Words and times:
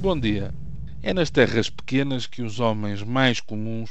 Bom 0.00 0.18
dia. 0.18 0.50
É 1.02 1.12
nas 1.12 1.28
terras 1.28 1.68
pequenas 1.68 2.26
que 2.26 2.40
os 2.40 2.58
homens 2.58 3.02
mais 3.02 3.38
comuns 3.38 3.90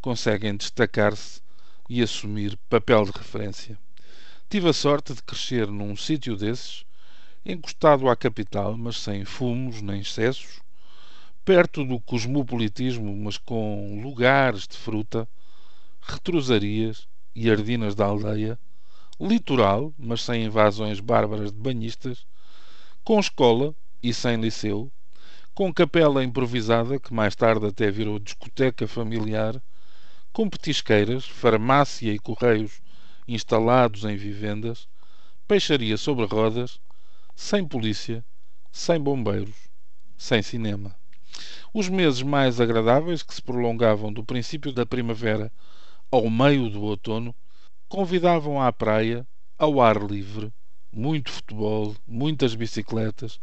conseguem 0.00 0.56
destacar-se 0.56 1.40
e 1.88 2.02
assumir 2.02 2.58
papel 2.68 3.04
de 3.04 3.12
referência. 3.12 3.78
Tive 4.50 4.70
a 4.70 4.72
sorte 4.72 5.14
de 5.14 5.22
crescer 5.22 5.68
num 5.68 5.94
sítio 5.94 6.36
desses, 6.36 6.84
encostado 7.46 8.08
à 8.08 8.16
capital, 8.16 8.76
mas 8.76 8.96
sem 8.96 9.24
fumos 9.24 9.80
nem 9.80 10.00
excessos, 10.00 10.60
perto 11.44 11.84
do 11.84 12.00
cosmopolitismo, 12.00 13.16
mas 13.16 13.38
com 13.38 14.02
lugares 14.02 14.66
de 14.66 14.76
fruta, 14.76 15.28
retrosarias 16.02 17.06
e 17.32 17.48
ardinas 17.48 17.94
da 17.94 18.06
aldeia, 18.06 18.58
litoral, 19.20 19.94
mas 19.96 20.20
sem 20.20 20.46
invasões 20.46 20.98
bárbaras 20.98 21.52
de 21.52 21.58
banhistas, 21.60 22.26
com 23.04 23.20
escola 23.20 23.72
e 24.02 24.12
sem 24.12 24.40
liceu, 24.40 24.90
com 25.54 25.72
capela 25.72 26.24
improvisada, 26.24 26.98
que 26.98 27.14
mais 27.14 27.36
tarde 27.36 27.66
até 27.66 27.88
virou 27.88 28.18
discoteca 28.18 28.88
familiar, 28.88 29.62
com 30.32 30.50
petisqueiras, 30.50 31.24
farmácia 31.24 32.12
e 32.12 32.18
correios 32.18 32.82
instalados 33.28 34.04
em 34.04 34.16
vivendas, 34.16 34.88
peixaria 35.46 35.96
sobre 35.96 36.26
rodas, 36.26 36.80
sem 37.36 37.64
polícia, 37.64 38.24
sem 38.72 39.00
bombeiros, 39.00 39.54
sem 40.16 40.42
cinema. 40.42 40.96
Os 41.72 41.88
meses 41.88 42.22
mais 42.22 42.60
agradáveis, 42.60 43.22
que 43.22 43.34
se 43.34 43.42
prolongavam 43.42 44.12
do 44.12 44.24
princípio 44.24 44.72
da 44.72 44.84
primavera 44.84 45.52
ao 46.10 46.28
meio 46.28 46.68
do 46.68 46.82
outono, 46.82 47.32
convidavam 47.88 48.60
à 48.60 48.72
praia, 48.72 49.24
ao 49.56 49.80
ar 49.80 50.02
livre, 50.02 50.52
muito 50.94 51.30
futebol, 51.30 51.94
muitas 52.06 52.54
bicicletas, 52.54 53.38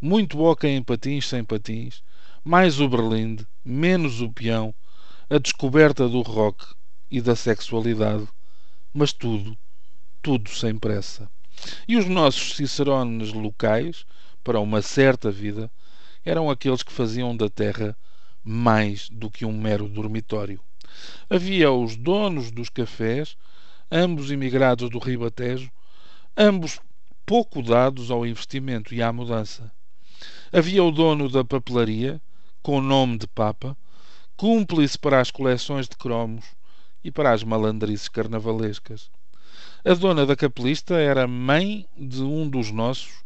muito 0.00 0.40
hóquei 0.40 0.70
em 0.70 0.82
patins 0.82 1.28
sem 1.28 1.44
patins, 1.44 2.02
mais 2.44 2.80
o 2.80 2.88
berlinde, 2.88 3.46
menos 3.64 4.20
o 4.20 4.30
peão, 4.30 4.74
a 5.30 5.38
descoberta 5.38 6.08
do 6.08 6.22
rock 6.22 6.64
e 7.10 7.20
da 7.20 7.36
sexualidade, 7.36 8.26
mas 8.92 9.12
tudo, 9.12 9.56
tudo 10.20 10.50
sem 10.50 10.76
pressa. 10.78 11.30
E 11.88 11.96
os 11.96 12.06
nossos 12.06 12.56
cicerones 12.56 13.32
locais, 13.32 14.04
para 14.44 14.60
uma 14.60 14.82
certa 14.82 15.30
vida, 15.30 15.70
eram 16.24 16.50
aqueles 16.50 16.82
que 16.82 16.92
faziam 16.92 17.36
da 17.36 17.48
terra 17.48 17.96
mais 18.44 19.08
do 19.08 19.30
que 19.30 19.44
um 19.44 19.58
mero 19.58 19.88
dormitório. 19.88 20.60
Havia 21.28 21.70
os 21.70 21.96
donos 21.96 22.50
dos 22.50 22.68
cafés, 22.68 23.36
ambos 23.90 24.30
imigrados 24.30 24.88
do 24.90 24.98
Ribatejo, 24.98 25.70
ambos 26.36 26.80
pouco 27.26 27.60
dados 27.60 28.08
ao 28.08 28.24
investimento 28.24 28.94
e 28.94 29.02
à 29.02 29.12
mudança. 29.12 29.72
Havia 30.52 30.84
o 30.84 30.92
dono 30.92 31.28
da 31.28 31.44
papelaria, 31.44 32.22
com 32.62 32.80
nome 32.80 33.18
de 33.18 33.26
Papa, 33.26 33.76
cúmplice 34.36 34.96
para 34.96 35.20
as 35.20 35.32
coleções 35.32 35.88
de 35.88 35.96
cromos 35.96 36.44
e 37.02 37.10
para 37.10 37.32
as 37.32 37.42
malandrices 37.42 38.08
carnavalescas. 38.08 39.10
A 39.84 39.92
dona 39.94 40.24
da 40.24 40.36
capelista 40.36 40.94
era 40.94 41.26
mãe 41.26 41.88
de 41.98 42.22
um 42.22 42.48
dos 42.48 42.70
nossos 42.70 43.24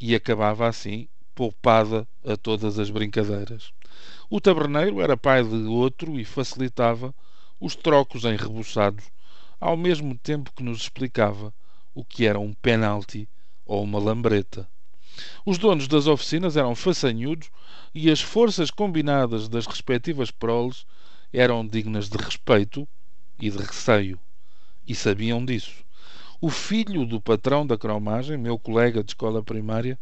e 0.00 0.14
acabava 0.14 0.66
assim 0.66 1.06
poupada 1.34 2.08
a 2.24 2.38
todas 2.38 2.78
as 2.78 2.88
brincadeiras. 2.88 3.72
O 4.30 4.40
taberneiro 4.40 5.02
era 5.02 5.18
pai 5.18 5.44
de 5.44 5.64
outro 5.64 6.18
e 6.18 6.24
facilitava 6.24 7.14
os 7.60 7.76
trocos 7.76 8.24
enrebuçados, 8.24 9.04
ao 9.60 9.76
mesmo 9.76 10.16
tempo 10.16 10.50
que 10.56 10.62
nos 10.62 10.80
explicava 10.80 11.52
o 11.94 12.02
que 12.02 12.24
era 12.24 12.38
um 12.38 12.54
penalti 12.54 13.28
ou 13.66 13.82
uma 13.82 13.98
lambreta. 13.98 14.68
Os 15.46 15.58
donos 15.58 15.86
das 15.86 16.06
oficinas 16.06 16.56
eram 16.56 16.74
façanhudos 16.74 17.50
e 17.94 18.10
as 18.10 18.20
forças 18.20 18.70
combinadas 18.70 19.48
das 19.48 19.66
respectivas 19.66 20.30
proles 20.30 20.84
eram 21.32 21.66
dignas 21.66 22.08
de 22.08 22.16
respeito 22.16 22.88
e 23.38 23.50
de 23.50 23.58
receio. 23.58 24.18
E 24.86 24.94
sabiam 24.94 25.44
disso. 25.44 25.84
O 26.40 26.50
filho 26.50 27.06
do 27.06 27.20
patrão 27.20 27.66
da 27.66 27.78
cromagem, 27.78 28.36
meu 28.36 28.58
colega 28.58 29.02
de 29.02 29.10
escola 29.10 29.42
primária, 29.42 29.98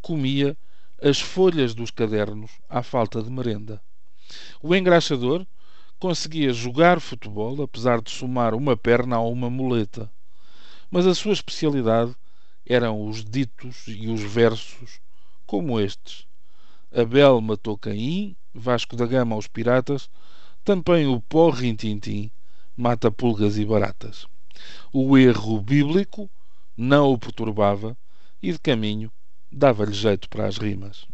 comia 0.00 0.56
as 1.02 1.20
folhas 1.20 1.74
dos 1.74 1.90
cadernos 1.90 2.50
à 2.68 2.82
falta 2.82 3.22
de 3.22 3.30
merenda. 3.30 3.82
O 4.62 4.74
engraxador 4.74 5.44
conseguia 5.98 6.52
jogar 6.52 7.00
futebol, 7.00 7.62
apesar 7.62 8.00
de 8.00 8.10
somar 8.10 8.54
uma 8.54 8.76
perna 8.76 9.16
a 9.16 9.20
uma 9.20 9.50
muleta. 9.50 10.10
Mas 10.90 11.06
a 11.06 11.14
sua 11.14 11.32
especialidade 11.32 12.14
eram 12.66 13.06
os 13.06 13.24
ditos 13.24 13.84
e 13.86 14.08
os 14.08 14.22
versos 14.22 15.00
como 15.46 15.80
estes. 15.80 16.26
Abel 16.94 17.40
matou 17.40 17.76
Caim, 17.76 18.36
Vasco 18.54 18.96
da 18.96 19.06
Gama 19.06 19.34
aos 19.34 19.46
piratas, 19.46 20.08
também 20.64 21.06
o 21.06 21.20
pó 21.20 21.50
rintintim 21.50 22.30
mata 22.76 23.10
pulgas 23.10 23.58
e 23.58 23.64
baratas. 23.64 24.26
O 24.92 25.16
erro 25.18 25.60
bíblico 25.60 26.30
não 26.76 27.12
o 27.12 27.18
perturbava 27.18 27.96
e 28.42 28.52
de 28.52 28.58
caminho 28.58 29.10
dava-lhe 29.50 29.92
jeito 29.92 30.28
para 30.28 30.46
as 30.46 30.56
rimas. 30.56 31.06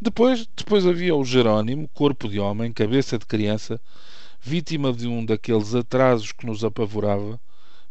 Depois, 0.00 0.48
depois 0.56 0.86
havia 0.86 1.14
o 1.14 1.24
Jerónimo, 1.24 1.88
corpo 1.94 2.28
de 2.28 2.40
homem, 2.40 2.72
cabeça 2.72 3.18
de 3.18 3.26
criança, 3.26 3.80
vítima 4.40 4.92
de 4.92 5.06
um 5.06 5.24
daqueles 5.24 5.74
atrasos 5.74 6.32
que 6.32 6.46
nos 6.46 6.64
apavorava, 6.64 7.40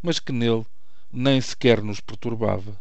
mas 0.02 0.20
que 0.20 0.32
nele 0.32 0.66
nem 1.12 1.40
sequer 1.40 1.82
nos 1.82 2.00
perturbava. 2.00 2.78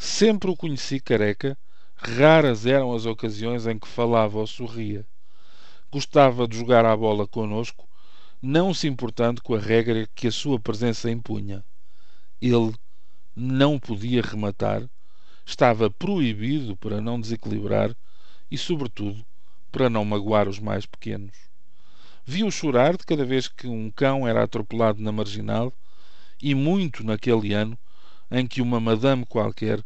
Sempre 0.00 0.48
o 0.48 0.56
conheci 0.56 1.00
careca, 1.00 1.58
raras 1.96 2.64
eram 2.64 2.94
as 2.94 3.04
ocasiões 3.04 3.66
em 3.66 3.76
que 3.76 3.88
falava 3.88 4.38
ou 4.38 4.46
sorria. 4.46 5.04
Gostava 5.90 6.46
de 6.46 6.56
jogar 6.56 6.84
à 6.86 6.96
bola 6.96 7.26
conosco, 7.26 7.84
não 8.40 8.72
se 8.72 8.86
importando 8.86 9.42
com 9.42 9.56
a 9.56 9.58
regra 9.58 10.08
que 10.14 10.28
a 10.28 10.30
sua 10.30 10.60
presença 10.60 11.10
impunha. 11.10 11.64
Ele 12.40 12.72
não 13.34 13.76
podia 13.76 14.22
rematar, 14.22 14.88
estava 15.44 15.90
proibido 15.90 16.76
para 16.76 17.00
não 17.00 17.20
desequilibrar 17.20 17.92
e, 18.48 18.56
sobretudo, 18.56 19.26
para 19.72 19.90
não 19.90 20.04
magoar 20.04 20.48
os 20.48 20.60
mais 20.60 20.86
pequenos. 20.86 21.36
Viu 22.24 22.48
chorar 22.52 22.96
de 22.96 23.04
cada 23.04 23.24
vez 23.24 23.48
que 23.48 23.66
um 23.66 23.90
cão 23.90 24.28
era 24.28 24.44
atropelado 24.44 25.02
na 25.02 25.10
marginal 25.10 25.72
e 26.40 26.54
muito 26.54 27.02
naquele 27.02 27.52
ano 27.52 27.76
em 28.30 28.46
que 28.46 28.60
uma 28.60 28.78
madame 28.78 29.24
qualquer 29.24 29.82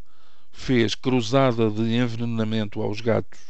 fez 0.50 0.94
cruzada 0.94 1.70
de 1.70 1.82
envenenamento 1.94 2.82
aos 2.82 3.00
gatos. 3.00 3.40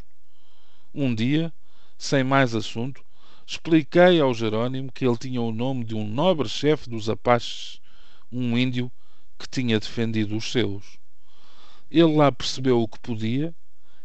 Um 0.94 1.14
dia, 1.14 1.52
sem 1.96 2.22
mais 2.22 2.54
assunto, 2.54 3.02
expliquei 3.46 4.20
ao 4.20 4.34
Jerónimo 4.34 4.92
que 4.92 5.06
ele 5.06 5.16
tinha 5.16 5.40
o 5.40 5.52
nome 5.52 5.84
de 5.84 5.94
um 5.94 6.06
nobre 6.06 6.48
chefe 6.48 6.88
dos 6.88 7.08
Apaches, 7.08 7.80
um 8.30 8.56
índio 8.56 8.90
que 9.38 9.48
tinha 9.48 9.80
defendido 9.80 10.36
os 10.36 10.52
seus. 10.52 10.98
Ele 11.90 12.16
lá 12.16 12.30
percebeu 12.30 12.80
o 12.80 12.88
que 12.88 12.98
podia 13.00 13.54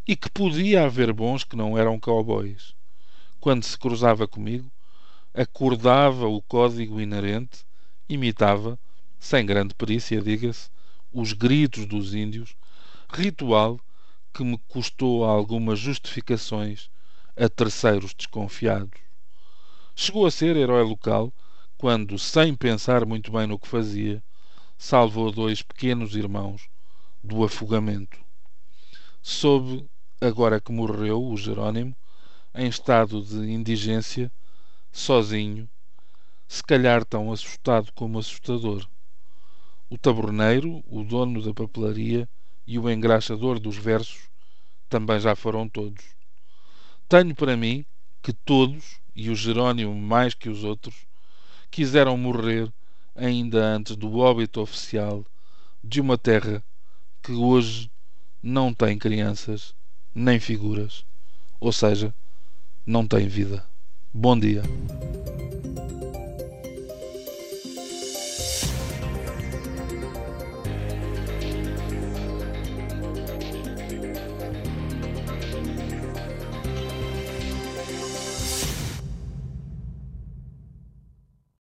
e 0.08 0.16
que 0.16 0.30
podia 0.30 0.86
haver 0.86 1.14
bons 1.14 1.44
que 1.44 1.56
não 1.56 1.78
eram 1.78 2.00
cowboys. 2.00 2.74
Quando 3.40 3.64
se 3.64 3.78
cruzava 3.78 4.28
comigo, 4.28 4.72
acordava 5.34 6.28
o 6.28 6.42
código 6.42 7.00
inerente, 7.00 7.66
imitava, 8.10 8.80
sem 9.20 9.46
grande 9.46 9.76
perícia, 9.76 10.22
diga-se, 10.22 10.70
os 11.12 11.34
gritos 11.34 11.86
dos 11.86 12.14
índios, 12.14 12.56
ritual 13.10 13.80
que 14.34 14.44
me 14.44 14.58
custou 14.68 15.26
algumas 15.26 15.80
justificações 15.80 16.90
a 17.36 17.48
terceiros 17.48 18.14
desconfiados. 18.14 19.00
Chegou 19.96 20.26
a 20.26 20.32
ser 20.32 20.56
herói 20.56 20.84
local 20.84 21.34
quando, 21.78 22.18
sem 22.20 22.56
pensar 22.56 23.06
muito 23.06 23.32
bem 23.32 23.48
no 23.48 23.58
que 23.58 23.68
fazia, 23.68 24.24
salvou 24.78 25.32
dois 25.32 25.62
pequenos 25.62 26.16
irmãos 26.16 26.70
do 27.24 27.44
afogamento. 27.44 28.18
Soube, 29.22 29.90
agora 30.22 30.62
que 30.62 30.72
morreu 30.72 31.24
o 31.24 31.36
Jerónimo, 31.36 31.96
em 32.54 32.68
estado 32.68 33.22
de 33.22 33.52
indigência, 33.52 34.32
sozinho, 34.92 35.70
se 36.48 36.64
calhar 36.64 37.04
tão 37.04 37.32
assustado 37.32 37.92
como 37.94 38.20
assustador. 38.20 38.88
O 39.90 39.98
taberneiro, 39.98 40.84
o 40.86 41.04
dono 41.04 41.42
da 41.42 41.54
papelaria 41.54 42.28
e 42.66 42.78
o 42.78 42.90
engraxador 42.90 43.60
dos 43.60 43.78
versos 43.78 44.30
também 44.90 45.20
já 45.20 45.36
foram 45.36 45.68
todos. 45.70 46.04
Tenho 47.08 47.34
para 47.34 47.56
mim 47.56 47.86
que 48.22 48.34
todos, 48.34 49.00
e 49.16 49.30
o 49.30 49.36
Jerónimo 49.36 49.96
mais 49.96 50.34
que 50.34 50.50
os 50.50 50.66
outros, 50.66 51.06
quiseram 51.72 52.18
morrer 52.18 52.72
ainda 53.16 53.64
antes 53.64 53.96
do 53.96 54.18
óbito 54.18 54.60
oficial 54.60 55.26
de 55.82 56.02
uma 56.02 56.18
terra 56.18 56.62
que 57.24 57.32
hoje 57.32 57.90
não 58.44 58.74
tem 58.74 58.98
crianças 58.98 59.74
nem 60.14 60.40
figuras, 60.40 61.06
ou 61.60 61.72
seja, 61.72 62.14
não 62.86 63.08
tem 63.08 63.28
vida. 63.28 63.66
Bom 64.14 64.38
dia. 64.38 64.64